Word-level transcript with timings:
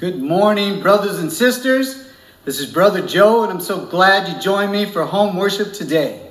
Good 0.00 0.18
morning, 0.18 0.80
brothers 0.80 1.18
and 1.18 1.30
sisters. 1.30 2.08
This 2.46 2.58
is 2.58 2.72
Brother 2.72 3.06
Joe, 3.06 3.42
and 3.42 3.52
I'm 3.52 3.60
so 3.60 3.84
glad 3.84 4.28
you 4.28 4.40
joined 4.40 4.72
me 4.72 4.86
for 4.86 5.04
home 5.04 5.36
worship 5.36 5.74
today. 5.74 6.26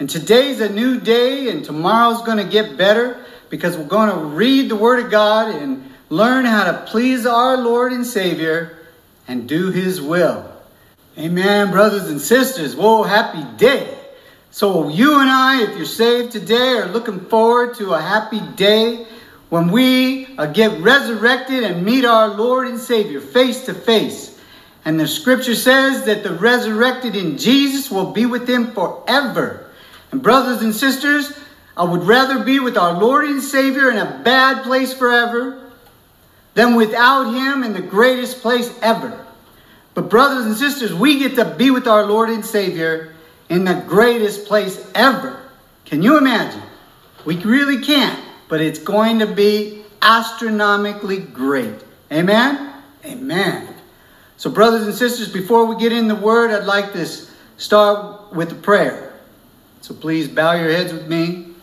And 0.00 0.10
today's 0.10 0.60
a 0.60 0.68
new 0.68 0.98
day, 0.98 1.48
and 1.48 1.64
tomorrow's 1.64 2.22
going 2.22 2.38
to 2.38 2.52
get 2.52 2.76
better 2.76 3.24
because 3.48 3.76
we're 3.76 3.84
going 3.84 4.10
to 4.10 4.16
read 4.16 4.68
the 4.68 4.74
Word 4.74 5.04
of 5.04 5.12
God 5.12 5.54
and 5.54 5.88
learn 6.08 6.46
how 6.46 6.64
to 6.64 6.84
please 6.90 7.24
our 7.24 7.56
Lord 7.56 7.92
and 7.92 8.04
Savior 8.04 8.76
and 9.28 9.48
do 9.48 9.70
His 9.70 10.02
will. 10.02 10.44
Amen, 11.16 11.70
brothers 11.70 12.08
and 12.08 12.20
sisters. 12.20 12.74
Whoa, 12.74 13.04
happy 13.04 13.44
day. 13.56 13.96
So, 14.50 14.88
you 14.88 15.20
and 15.20 15.30
I, 15.30 15.62
if 15.62 15.76
you're 15.76 15.86
saved 15.86 16.32
today, 16.32 16.72
are 16.72 16.88
looking 16.88 17.20
forward 17.20 17.76
to 17.76 17.92
a 17.92 18.00
happy 18.00 18.40
day 18.56 19.06
when 19.52 19.70
we 19.70 20.34
uh, 20.38 20.46
get 20.46 20.80
resurrected 20.80 21.62
and 21.62 21.84
meet 21.84 22.06
our 22.06 22.28
Lord 22.28 22.68
and 22.68 22.80
Savior 22.80 23.20
face 23.20 23.66
to 23.66 23.74
face. 23.74 24.40
And 24.86 24.98
the 24.98 25.06
scripture 25.06 25.54
says 25.54 26.06
that 26.06 26.22
the 26.22 26.32
resurrected 26.32 27.14
in 27.14 27.36
Jesus 27.36 27.90
will 27.90 28.12
be 28.12 28.24
with 28.24 28.48
him 28.48 28.72
forever. 28.72 29.68
And 30.10 30.22
brothers 30.22 30.62
and 30.62 30.74
sisters, 30.74 31.38
I 31.76 31.84
would 31.84 32.04
rather 32.04 32.42
be 32.42 32.60
with 32.60 32.78
our 32.78 32.98
Lord 32.98 33.26
and 33.26 33.42
Savior 33.42 33.90
in 33.90 33.98
a 33.98 34.22
bad 34.24 34.64
place 34.64 34.94
forever 34.94 35.70
than 36.54 36.74
without 36.74 37.34
him 37.34 37.62
in 37.62 37.74
the 37.74 37.82
greatest 37.82 38.40
place 38.40 38.74
ever. 38.80 39.22
But 39.92 40.08
brothers 40.08 40.46
and 40.46 40.56
sisters, 40.56 40.94
we 40.94 41.18
get 41.18 41.34
to 41.34 41.44
be 41.44 41.70
with 41.70 41.86
our 41.86 42.06
Lord 42.06 42.30
and 42.30 42.42
Savior 42.42 43.12
in 43.50 43.66
the 43.66 43.84
greatest 43.86 44.46
place 44.46 44.90
ever. 44.94 45.42
Can 45.84 46.00
you 46.00 46.16
imagine? 46.16 46.62
We 47.26 47.36
really 47.36 47.82
can't 47.82 48.18
but 48.52 48.60
it's 48.60 48.80
going 48.80 49.20
to 49.20 49.26
be 49.26 49.82
astronomically 50.02 51.16
great. 51.16 51.82
Amen? 52.12 52.70
Amen. 53.02 53.66
So, 54.36 54.50
brothers 54.50 54.82
and 54.82 54.94
sisters, 54.94 55.32
before 55.32 55.64
we 55.64 55.80
get 55.80 55.90
in 55.90 56.06
the 56.06 56.14
word, 56.14 56.50
I'd 56.50 56.66
like 56.66 56.92
to 56.92 57.06
start 57.56 58.30
with 58.34 58.52
a 58.52 58.54
prayer. 58.54 59.18
So, 59.80 59.94
please 59.94 60.28
bow 60.28 60.52
your 60.52 60.70
heads 60.70 60.92
with 60.92 61.08
me. 61.08 61.54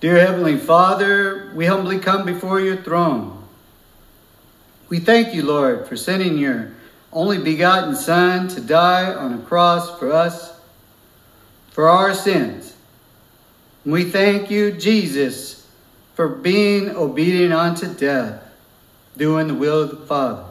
Dear 0.00 0.18
Heavenly 0.18 0.56
Father, 0.56 1.52
we 1.54 1.66
humbly 1.66 2.00
come 2.00 2.26
before 2.26 2.58
your 2.58 2.78
throne. 2.78 3.44
We 4.88 4.98
thank 4.98 5.32
you, 5.32 5.44
Lord, 5.44 5.86
for 5.86 5.96
sending 5.96 6.38
your 6.38 6.72
only 7.12 7.38
begotten 7.38 7.94
Son 7.94 8.48
to 8.48 8.60
die 8.60 9.14
on 9.14 9.32
a 9.32 9.38
cross 9.42 9.96
for 10.00 10.12
us, 10.12 10.58
for 11.70 11.88
our 11.88 12.14
sins. 12.14 12.74
And 13.84 13.92
we 13.92 14.10
thank 14.10 14.50
you, 14.50 14.72
Jesus, 14.72 15.57
for 16.18 16.26
being 16.26 16.90
obedient 16.96 17.52
unto 17.52 17.86
death, 17.94 18.42
doing 19.16 19.46
the 19.46 19.54
will 19.54 19.82
of 19.82 19.90
the 19.90 20.04
Father. 20.04 20.44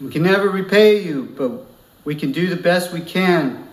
We 0.00 0.10
can 0.10 0.22
never 0.22 0.48
repay 0.48 1.02
you, 1.02 1.34
but 1.36 1.66
we 2.02 2.14
can 2.14 2.32
do 2.32 2.46
the 2.46 2.56
best 2.56 2.94
we 2.94 3.02
can. 3.02 3.68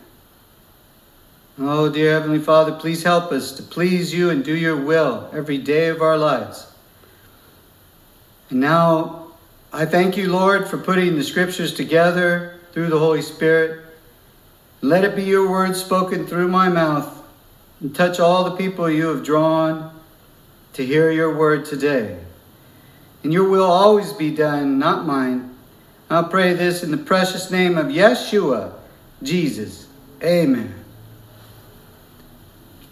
Oh, 1.57 1.87
dear 1.87 2.11
Heavenly 2.11 2.39
Father, 2.39 2.73
please 2.73 3.03
help 3.03 3.31
us 3.31 3.53
to 3.53 3.63
please 3.63 4.13
you 4.13 4.31
and 4.31 4.43
do 4.43 4.53
your 4.53 4.75
will 4.75 5.29
every 5.31 5.59
day 5.59 5.87
of 5.87 6.01
our 6.01 6.17
lives. 6.17 6.69
And 8.49 8.59
now, 8.59 9.27
I 9.71 9.85
thank 9.85 10.17
you, 10.17 10.29
Lord, 10.29 10.67
for 10.67 10.77
putting 10.77 11.15
the 11.15 11.23
scriptures 11.23 11.73
together 11.73 12.59
through 12.73 12.89
the 12.89 12.99
Holy 12.99 13.21
Spirit. 13.21 13.85
Let 14.81 15.05
it 15.05 15.15
be 15.15 15.23
your 15.23 15.49
words 15.49 15.79
spoken 15.79 16.27
through 16.27 16.49
my 16.49 16.67
mouth 16.67 17.24
and 17.79 17.95
touch 17.95 18.19
all 18.19 18.43
the 18.43 18.55
people 18.55 18.89
you 18.89 19.07
have 19.07 19.23
drawn 19.23 19.93
to 20.73 20.85
hear 20.85 21.11
your 21.11 21.35
word 21.35 21.65
today. 21.65 22.19
And 23.23 23.33
your 23.33 23.49
will 23.49 23.63
always 23.63 24.13
be 24.13 24.33
done, 24.33 24.77
not 24.77 25.05
mine. 25.05 25.55
I 26.09 26.21
pray 26.21 26.53
this 26.53 26.83
in 26.83 26.91
the 26.91 26.97
precious 26.97 27.49
name 27.49 27.77
of 27.77 27.87
Yeshua, 27.87 28.73
Jesus. 29.23 29.87
Amen. 30.21 30.73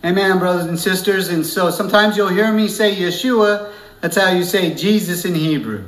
Amen, 0.04 0.40
brothers 0.40 0.66
and 0.66 0.80
sisters. 0.80 1.30
And 1.30 1.46
so 1.46 1.70
sometimes 1.70 2.18
you'll 2.18 2.28
hear 2.30 2.52
me 2.52 2.68
say 2.68 2.96
Yeshua. 2.96 3.72
That's 4.02 4.18
how 4.18 4.32
you 4.32 4.44
say 4.44 4.74
Jesus 4.74 5.24
in 5.24 5.36
Hebrew. 5.36 5.86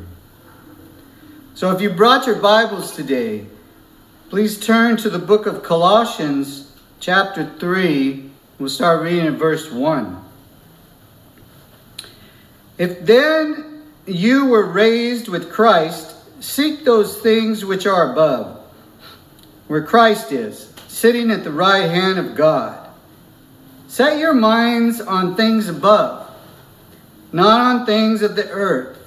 So 1.53 1.71
if 1.71 1.81
you 1.81 1.89
brought 1.89 2.25
your 2.25 2.35
Bibles 2.35 2.95
today, 2.95 3.47
please 4.29 4.59
turn 4.59 4.95
to 4.97 5.09
the 5.09 5.19
book 5.19 5.45
of 5.45 5.63
Colossians, 5.63 6.71
chapter 6.99 7.51
3. 7.59 8.31
We'll 8.57 8.69
start 8.69 9.01
reading 9.03 9.25
in 9.25 9.37
verse 9.37 9.69
1. 9.69 10.23
If 12.77 13.05
then 13.05 13.83
you 14.05 14.45
were 14.45 14.65
raised 14.65 15.27
with 15.27 15.51
Christ, 15.51 16.15
seek 16.41 16.85
those 16.85 17.17
things 17.17 17.65
which 17.65 17.85
are 17.85 18.11
above, 18.11 18.61
where 19.67 19.83
Christ 19.83 20.31
is, 20.31 20.71
sitting 20.87 21.31
at 21.31 21.43
the 21.43 21.51
right 21.51 21.89
hand 21.89 22.17
of 22.17 22.35
God. 22.35 22.89
Set 23.89 24.19
your 24.19 24.33
minds 24.33 25.01
on 25.01 25.35
things 25.35 25.67
above, 25.67 26.33
not 27.33 27.59
on 27.59 27.85
things 27.85 28.21
of 28.21 28.37
the 28.37 28.49
earth. 28.49 28.97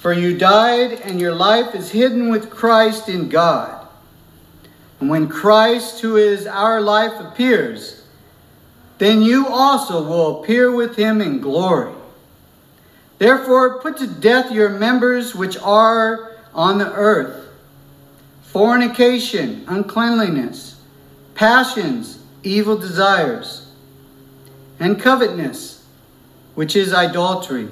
For 0.00 0.12
you 0.12 0.38
died, 0.38 1.00
and 1.00 1.20
your 1.20 1.34
life 1.34 1.74
is 1.74 1.90
hidden 1.90 2.28
with 2.28 2.50
Christ 2.50 3.08
in 3.08 3.28
God. 3.28 3.75
And 5.00 5.10
when 5.10 5.28
Christ, 5.28 6.00
who 6.00 6.16
is 6.16 6.46
our 6.46 6.80
life, 6.80 7.12
appears, 7.20 8.02
then 8.98 9.22
you 9.22 9.46
also 9.48 10.02
will 10.02 10.42
appear 10.42 10.72
with 10.72 10.96
him 10.96 11.20
in 11.20 11.40
glory. 11.40 11.92
Therefore, 13.18 13.80
put 13.80 13.98
to 13.98 14.06
death 14.06 14.50
your 14.50 14.70
members 14.70 15.34
which 15.34 15.56
are 15.58 16.36
on 16.54 16.78
the 16.78 16.92
earth 16.92 17.42
fornication, 18.42 19.64
uncleanliness, 19.68 20.80
passions, 21.34 22.18
evil 22.42 22.78
desires, 22.78 23.70
and 24.80 24.98
covetousness, 24.98 25.84
which 26.54 26.74
is 26.74 26.94
idolatry. 26.94 27.68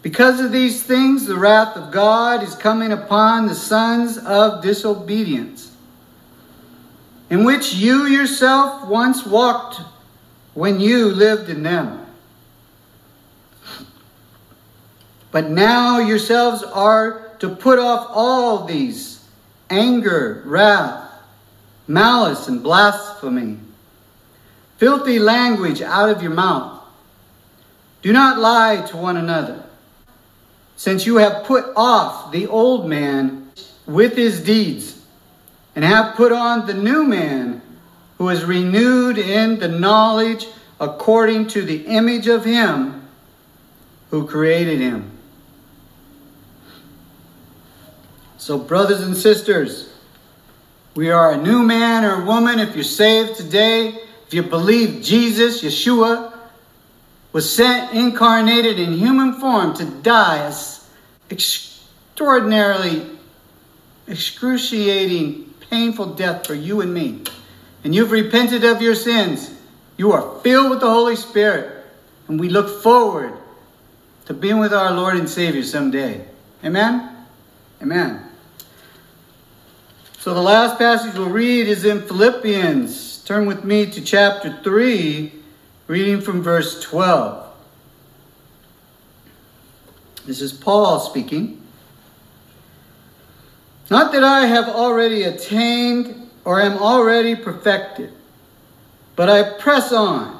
Because 0.00 0.38
of 0.38 0.52
these 0.52 0.84
things, 0.84 1.26
the 1.26 1.36
wrath 1.36 1.76
of 1.76 1.90
God 1.90 2.44
is 2.44 2.54
coming 2.54 2.92
upon 2.92 3.46
the 3.46 3.54
sons 3.56 4.16
of 4.16 4.62
disobedience 4.62 5.67
in 7.30 7.44
which 7.44 7.74
you 7.74 8.06
yourself 8.06 8.86
once 8.86 9.26
walked 9.26 9.80
when 10.54 10.80
you 10.80 11.06
lived 11.06 11.50
in 11.50 11.62
them. 11.62 12.06
But 15.30 15.50
now 15.50 15.98
yourselves 15.98 16.62
are 16.62 17.30
to 17.40 17.48
put 17.48 17.78
off 17.78 18.08
all 18.10 18.64
these 18.64 19.24
anger, 19.68 20.42
wrath, 20.46 21.10
malice, 21.86 22.48
and 22.48 22.62
blasphemy, 22.62 23.58
filthy 24.78 25.18
language 25.18 25.82
out 25.82 26.08
of 26.08 26.22
your 26.22 26.32
mouth. 26.32 26.82
Do 28.00 28.12
not 28.12 28.38
lie 28.38 28.82
to 28.88 28.96
one 28.96 29.18
another, 29.18 29.62
since 30.76 31.04
you 31.04 31.16
have 31.16 31.44
put 31.44 31.66
off 31.76 32.32
the 32.32 32.46
old 32.46 32.88
man 32.88 33.50
with 33.86 34.16
his 34.16 34.40
deeds 34.40 34.97
and 35.78 35.84
have 35.84 36.16
put 36.16 36.32
on 36.32 36.66
the 36.66 36.74
new 36.74 37.04
man 37.04 37.62
who 38.16 38.28
is 38.30 38.42
renewed 38.42 39.16
in 39.16 39.60
the 39.60 39.68
knowledge 39.68 40.48
according 40.80 41.46
to 41.46 41.62
the 41.62 41.86
image 41.86 42.26
of 42.26 42.44
him 42.44 43.06
who 44.10 44.26
created 44.26 44.80
him. 44.80 45.08
So, 48.38 48.58
brothers 48.58 49.02
and 49.02 49.16
sisters, 49.16 49.94
we 50.96 51.12
are 51.12 51.34
a 51.34 51.36
new 51.36 51.62
man 51.62 52.04
or 52.04 52.24
woman 52.24 52.58
if 52.58 52.74
you're 52.74 52.82
saved 52.82 53.36
today, 53.36 54.00
if 54.26 54.34
you 54.34 54.42
believe 54.42 55.00
Jesus, 55.00 55.62
Yeshua, 55.62 56.36
was 57.30 57.54
sent 57.54 57.94
incarnated 57.94 58.80
in 58.80 58.94
human 58.94 59.34
form 59.34 59.74
to 59.74 59.84
die 59.84 60.44
as 60.44 60.90
extraordinarily 61.30 63.06
excruciating 64.08 65.47
painful 65.70 66.14
death 66.14 66.46
for 66.46 66.54
you 66.54 66.80
and 66.80 66.92
me, 66.92 67.22
and 67.84 67.94
you've 67.94 68.10
repented 68.10 68.64
of 68.64 68.82
your 68.82 68.94
sins, 68.94 69.54
you 69.96 70.12
are 70.12 70.40
filled 70.40 70.70
with 70.70 70.80
the 70.80 70.90
Holy 70.90 71.16
Spirit, 71.16 71.84
and 72.28 72.38
we 72.38 72.48
look 72.48 72.82
forward 72.82 73.34
to 74.26 74.34
being 74.34 74.58
with 74.58 74.72
our 74.72 74.92
Lord 74.92 75.16
and 75.16 75.28
Savior 75.28 75.62
someday. 75.62 76.24
Amen? 76.64 77.26
Amen. 77.82 78.24
So 80.18 80.34
the 80.34 80.42
last 80.42 80.78
passage 80.78 81.14
we'll 81.14 81.30
read 81.30 81.68
is 81.68 81.84
in 81.84 82.02
Philippians. 82.02 83.24
Turn 83.24 83.46
with 83.46 83.64
me 83.64 83.86
to 83.86 84.00
chapter 84.02 84.58
3, 84.62 85.32
reading 85.86 86.20
from 86.20 86.42
verse 86.42 86.82
12. 86.82 87.46
This 90.26 90.42
is 90.42 90.52
Paul 90.52 91.00
speaking. 91.00 91.57
Not 93.90 94.12
that 94.12 94.24
I 94.24 94.46
have 94.46 94.68
already 94.68 95.22
attained 95.22 96.30
or 96.44 96.60
am 96.60 96.78
already 96.78 97.34
perfected, 97.34 98.12
but 99.16 99.28
I 99.28 99.58
press 99.58 99.92
on, 99.92 100.38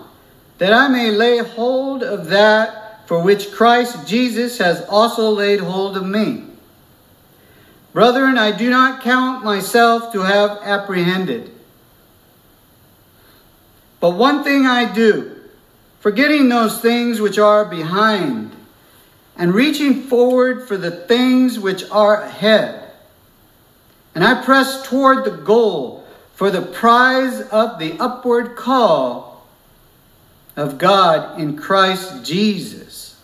that 0.58 0.72
I 0.72 0.88
may 0.88 1.10
lay 1.10 1.38
hold 1.38 2.02
of 2.02 2.26
that 2.26 3.08
for 3.08 3.22
which 3.22 3.52
Christ 3.52 4.06
Jesus 4.06 4.58
has 4.58 4.84
also 4.84 5.30
laid 5.30 5.60
hold 5.60 5.96
of 5.96 6.04
me. 6.04 6.44
Brethren, 7.94 8.36
I 8.36 8.52
do 8.52 8.68
not 8.68 9.00
count 9.00 9.44
myself 9.44 10.12
to 10.12 10.20
have 10.20 10.58
apprehended. 10.62 11.50
But 13.98 14.10
one 14.10 14.44
thing 14.44 14.66
I 14.66 14.92
do, 14.92 15.40
forgetting 16.00 16.48
those 16.48 16.80
things 16.80 17.20
which 17.20 17.38
are 17.38 17.64
behind, 17.64 18.54
and 19.36 19.54
reaching 19.54 20.02
forward 20.02 20.68
for 20.68 20.76
the 20.76 20.90
things 20.90 21.58
which 21.58 21.88
are 21.90 22.22
ahead. 22.22 22.87
And 24.18 24.24
I 24.24 24.42
press 24.42 24.82
toward 24.82 25.24
the 25.24 25.30
goal 25.30 26.04
for 26.34 26.50
the 26.50 26.60
prize 26.60 27.40
of 27.40 27.78
the 27.78 27.96
upward 28.00 28.56
call 28.56 29.46
of 30.56 30.76
God 30.76 31.38
in 31.38 31.56
Christ 31.56 32.24
Jesus. 32.24 33.16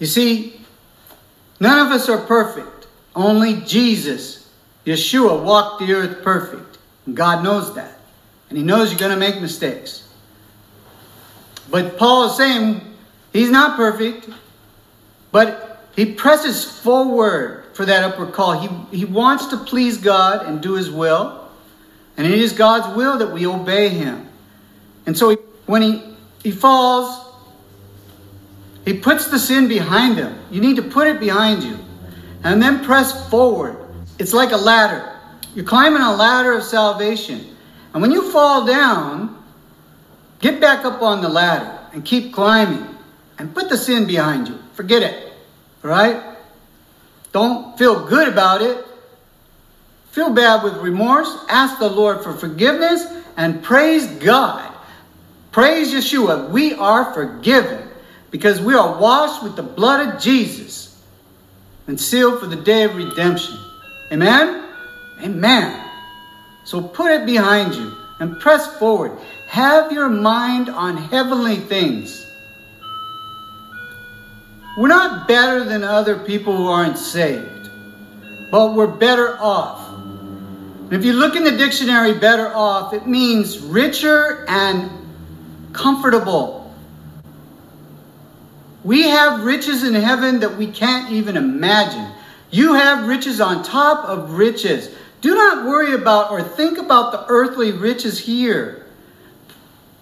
You 0.00 0.08
see, 0.08 0.60
none 1.60 1.86
of 1.86 1.92
us 1.92 2.08
are 2.08 2.26
perfect. 2.26 2.88
Only 3.14 3.60
Jesus, 3.60 4.50
Yeshua, 4.84 5.40
walked 5.40 5.78
the 5.78 5.92
earth 5.92 6.24
perfect. 6.24 6.78
And 7.06 7.16
God 7.16 7.44
knows 7.44 7.72
that. 7.76 8.00
And 8.48 8.58
He 8.58 8.64
knows 8.64 8.90
you're 8.90 8.98
going 8.98 9.12
to 9.12 9.16
make 9.16 9.40
mistakes. 9.40 10.12
But 11.70 11.96
Paul 11.96 12.30
is 12.30 12.36
saying 12.36 12.80
he's 13.32 13.48
not 13.48 13.76
perfect, 13.76 14.28
but 15.30 15.67
he 15.94 16.14
presses 16.14 16.64
forward 16.64 17.64
for 17.72 17.84
that 17.84 18.04
upward 18.04 18.32
call. 18.32 18.60
He, 18.60 18.96
he 18.96 19.04
wants 19.04 19.46
to 19.46 19.56
please 19.56 19.98
God 19.98 20.46
and 20.46 20.60
do 20.60 20.74
His 20.74 20.90
will. 20.90 21.48
And 22.16 22.26
it 22.26 22.38
is 22.38 22.52
God's 22.52 22.96
will 22.96 23.18
that 23.18 23.32
we 23.32 23.46
obey 23.46 23.88
Him. 23.88 24.28
And 25.08 25.16
so 25.16 25.30
he, 25.30 25.36
when 25.64 25.80
he, 25.80 26.02
he 26.42 26.50
falls, 26.50 27.32
he 28.84 28.92
puts 28.92 29.28
the 29.28 29.38
sin 29.38 29.68
behind 29.68 30.16
him. 30.18 30.38
You 30.50 30.60
need 30.60 30.76
to 30.76 30.82
put 30.82 31.06
it 31.06 31.18
behind 31.18 31.62
you. 31.62 31.78
And 32.44 32.62
then 32.62 32.84
press 32.84 33.28
forward. 33.30 33.76
It's 34.18 34.34
like 34.34 34.52
a 34.52 34.56
ladder. 34.56 35.18
You're 35.54 35.64
climbing 35.64 36.02
a 36.02 36.14
ladder 36.14 36.52
of 36.52 36.62
salvation. 36.62 37.56
And 37.94 38.02
when 38.02 38.10
you 38.10 38.30
fall 38.30 38.66
down, 38.66 39.42
get 40.40 40.60
back 40.60 40.84
up 40.84 41.00
on 41.00 41.22
the 41.22 41.28
ladder 41.28 41.78
and 41.94 42.04
keep 42.04 42.34
climbing. 42.34 42.86
And 43.38 43.54
put 43.54 43.68
the 43.68 43.78
sin 43.78 44.06
behind 44.06 44.48
you. 44.48 44.58
Forget 44.74 45.02
it. 45.02 45.27
Right? 45.82 46.22
Don't 47.32 47.78
feel 47.78 48.06
good 48.06 48.28
about 48.28 48.62
it. 48.62 48.84
Feel 50.10 50.30
bad 50.30 50.64
with 50.64 50.76
remorse. 50.78 51.32
Ask 51.48 51.78
the 51.78 51.88
Lord 51.88 52.22
for 52.22 52.32
forgiveness 52.32 53.06
and 53.36 53.62
praise 53.62 54.06
God. 54.06 54.72
Praise 55.52 55.92
Yeshua. 55.92 56.50
We 56.50 56.74
are 56.74 57.12
forgiven 57.12 57.88
because 58.30 58.60
we 58.60 58.74
are 58.74 58.98
washed 58.98 59.42
with 59.42 59.56
the 59.56 59.62
blood 59.62 60.08
of 60.08 60.20
Jesus 60.20 61.02
and 61.86 62.00
sealed 62.00 62.40
for 62.40 62.46
the 62.46 62.56
day 62.56 62.84
of 62.84 62.96
redemption. 62.96 63.56
Amen? 64.12 64.64
Amen. 65.22 65.84
So 66.64 66.82
put 66.82 67.10
it 67.10 67.24
behind 67.24 67.74
you 67.74 67.96
and 68.20 68.38
press 68.40 68.66
forward. 68.78 69.12
Have 69.48 69.92
your 69.92 70.08
mind 70.08 70.68
on 70.68 70.96
heavenly 70.96 71.56
things. 71.56 72.27
We're 74.78 74.86
not 74.86 75.26
better 75.26 75.64
than 75.64 75.82
other 75.82 76.16
people 76.16 76.56
who 76.56 76.68
aren't 76.68 76.98
saved, 76.98 77.68
but 78.52 78.74
we're 78.74 78.86
better 78.86 79.36
off. 79.40 79.88
And 79.88 80.92
if 80.92 81.04
you 81.04 81.14
look 81.14 81.34
in 81.34 81.42
the 81.42 81.50
dictionary, 81.50 82.16
better 82.16 82.54
off, 82.54 82.94
it 82.94 83.04
means 83.04 83.58
richer 83.58 84.46
and 84.46 84.88
comfortable. 85.72 86.72
We 88.84 89.02
have 89.02 89.42
riches 89.42 89.82
in 89.82 89.94
heaven 89.94 90.38
that 90.38 90.56
we 90.56 90.68
can't 90.68 91.10
even 91.10 91.36
imagine. 91.36 92.12
You 92.52 92.74
have 92.74 93.08
riches 93.08 93.40
on 93.40 93.64
top 93.64 94.08
of 94.08 94.34
riches. 94.34 94.94
Do 95.22 95.34
not 95.34 95.66
worry 95.66 95.94
about 95.94 96.30
or 96.30 96.40
think 96.40 96.78
about 96.78 97.10
the 97.10 97.24
earthly 97.26 97.72
riches 97.72 98.16
here. 98.16 98.86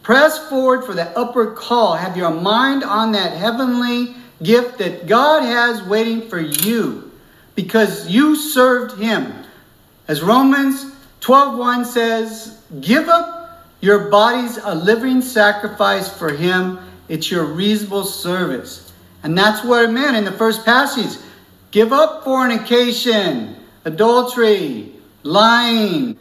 Press 0.03 0.51
forward 0.51 0.85
for 0.85 0.93
the 0.93 1.19
upward 1.19 1.57
call. 1.57 1.95
Have 1.95 2.15
your 2.15 2.31
mind 2.31 2.85
on 2.85 3.13
that 3.13 3.33
heavenly 3.33 4.17
gift 4.43 4.79
that 4.79 5.07
God 5.07 5.43
has 5.43 5.83
waiting 5.83 6.29
for 6.29 6.41
you 6.41 7.11
because 7.55 8.09
you 8.09 8.37
served 8.37 8.99
him. 9.01 9.33
As 10.09 10.23
Romans 10.23 10.87
12:1 11.21 11.85
says, 11.85 12.53
"Give 12.81 13.09
up 13.09 13.65
your 13.81 14.11
bodies 14.11 14.59
a 14.63 14.75
living 14.75 15.23
sacrifice 15.23 16.09
for 16.09 16.31
him 16.31 16.79
it's 17.09 17.31
your 17.31 17.45
reasonable 17.45 18.05
service. 18.05 18.93
And 19.23 19.37
that's 19.37 19.65
what 19.65 19.85
it 19.85 19.91
meant 19.91 20.17
in 20.17 20.25
the 20.25 20.33
first 20.33 20.65
passage. 20.65 21.19
Give 21.71 21.93
up 21.93 22.25
fornication, 22.25 23.57
adultery, 23.85 24.93
lying. 25.23 26.17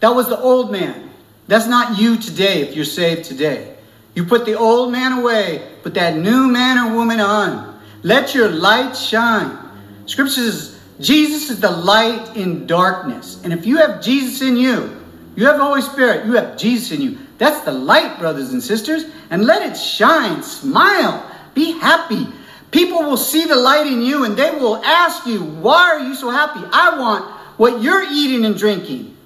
That 0.00 0.14
was 0.14 0.28
the 0.28 0.38
old 0.38 0.70
man. 0.70 1.10
That's 1.46 1.66
not 1.66 1.98
you 1.98 2.16
today 2.16 2.62
if 2.62 2.74
you're 2.74 2.84
saved 2.84 3.24
today. 3.24 3.73
You 4.14 4.24
put 4.24 4.44
the 4.44 4.54
old 4.54 4.92
man 4.92 5.12
away, 5.12 5.68
put 5.82 5.94
that 5.94 6.16
new 6.16 6.48
man 6.48 6.78
or 6.78 6.94
woman 6.94 7.20
on. 7.20 7.80
Let 8.02 8.34
your 8.34 8.48
light 8.48 8.96
shine. 8.96 9.58
Scripture 10.06 10.34
says 10.34 10.80
Jesus 11.00 11.50
is 11.50 11.60
the 11.60 11.70
light 11.70 12.36
in 12.36 12.66
darkness. 12.66 13.42
And 13.42 13.52
if 13.52 13.66
you 13.66 13.78
have 13.78 14.02
Jesus 14.02 14.42
in 14.42 14.56
you, 14.56 15.00
you 15.34 15.46
have 15.46 15.56
the 15.56 15.64
Holy 15.64 15.82
Spirit, 15.82 16.26
you 16.26 16.32
have 16.32 16.56
Jesus 16.56 16.92
in 16.92 17.00
you. 17.00 17.18
That's 17.38 17.64
the 17.64 17.72
light, 17.72 18.18
brothers 18.18 18.52
and 18.52 18.62
sisters. 18.62 19.04
And 19.30 19.44
let 19.44 19.68
it 19.68 19.76
shine. 19.76 20.42
Smile. 20.42 21.28
Be 21.54 21.72
happy. 21.72 22.28
People 22.70 23.02
will 23.02 23.16
see 23.16 23.46
the 23.46 23.56
light 23.56 23.86
in 23.86 24.02
you 24.02 24.24
and 24.24 24.36
they 24.36 24.50
will 24.50 24.76
ask 24.84 25.26
you, 25.26 25.42
Why 25.42 25.90
are 25.90 26.00
you 26.00 26.14
so 26.14 26.30
happy? 26.30 26.60
I 26.72 26.98
want 26.98 27.24
what 27.56 27.82
you're 27.82 28.04
eating 28.10 28.44
and 28.44 28.56
drinking. 28.56 29.16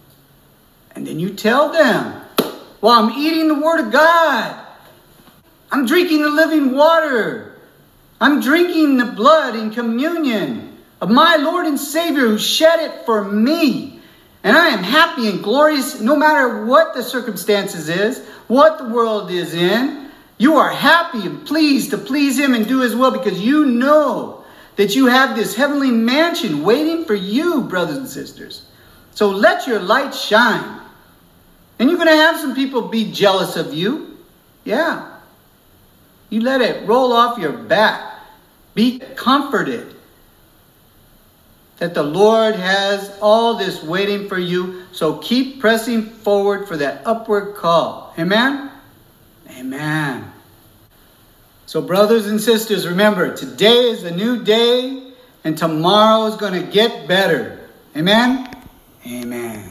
And 0.94 1.06
then 1.06 1.18
you 1.18 1.34
tell 1.34 1.70
them, 1.72 2.22
Well, 2.80 2.92
I'm 2.92 3.18
eating 3.18 3.48
the 3.48 3.54
Word 3.54 3.80
of 3.80 3.92
God. 3.92 4.66
I'm 5.70 5.86
drinking 5.86 6.22
the 6.22 6.30
living 6.30 6.72
water. 6.74 7.56
I'm 8.20 8.40
drinking 8.40 8.96
the 8.96 9.06
blood 9.06 9.54
in 9.54 9.70
communion 9.70 10.78
of 11.00 11.10
my 11.10 11.36
Lord 11.36 11.66
and 11.66 11.78
Savior 11.78 12.26
who 12.26 12.38
shed 12.38 12.80
it 12.80 13.04
for 13.04 13.24
me. 13.24 14.00
And 14.42 14.56
I 14.56 14.68
am 14.68 14.82
happy 14.82 15.28
and 15.28 15.42
glorious 15.42 16.00
no 16.00 16.16
matter 16.16 16.64
what 16.64 16.94
the 16.94 17.02
circumstances 17.02 17.88
is, 17.88 18.26
what 18.46 18.78
the 18.78 18.88
world 18.88 19.30
is 19.30 19.54
in. 19.54 20.10
You 20.38 20.56
are 20.56 20.70
happy 20.70 21.26
and 21.26 21.46
pleased 21.46 21.90
to 21.90 21.98
please 21.98 22.38
Him 22.38 22.54
and 22.54 22.66
do 22.66 22.80
His 22.80 22.94
will 22.94 23.10
because 23.10 23.40
you 23.40 23.66
know 23.66 24.44
that 24.76 24.94
you 24.94 25.06
have 25.06 25.34
this 25.34 25.56
heavenly 25.56 25.90
mansion 25.90 26.62
waiting 26.62 27.04
for 27.04 27.14
you, 27.14 27.62
brothers 27.62 27.96
and 27.96 28.08
sisters. 28.08 28.64
So 29.10 29.30
let 29.30 29.66
your 29.66 29.80
light 29.80 30.14
shine. 30.14 30.80
And 31.78 31.88
you're 31.90 31.98
going 31.98 32.10
to 32.10 32.14
have 32.14 32.40
some 32.40 32.54
people 32.54 32.82
be 32.82 33.10
jealous 33.10 33.56
of 33.56 33.74
you. 33.74 34.16
Yeah. 34.64 35.17
You 36.30 36.40
let 36.40 36.60
it 36.60 36.86
roll 36.86 37.12
off 37.12 37.38
your 37.38 37.52
back. 37.52 38.20
Be 38.74 38.98
comforted 39.16 39.94
that 41.78 41.94
the 41.94 42.02
Lord 42.02 42.56
has 42.56 43.16
all 43.22 43.54
this 43.56 43.82
waiting 43.82 44.28
for 44.28 44.38
you. 44.38 44.84
So 44.92 45.18
keep 45.18 45.60
pressing 45.60 46.02
forward 46.02 46.68
for 46.68 46.76
that 46.76 47.02
upward 47.06 47.54
call. 47.54 48.14
Amen? 48.18 48.70
Amen. 49.50 50.32
So, 51.66 51.82
brothers 51.82 52.26
and 52.26 52.40
sisters, 52.40 52.86
remember 52.86 53.36
today 53.36 53.90
is 53.90 54.02
a 54.02 54.10
new 54.10 54.42
day 54.42 55.12
and 55.44 55.56
tomorrow 55.56 56.26
is 56.26 56.36
going 56.36 56.54
to 56.54 56.72
get 56.72 57.06
better. 57.06 57.68
Amen? 57.94 58.48
Amen. 59.06 59.67